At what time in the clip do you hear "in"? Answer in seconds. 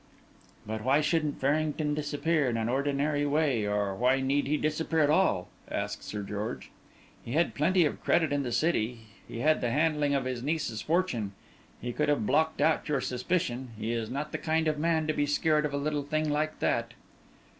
2.49-2.57, 8.33-8.41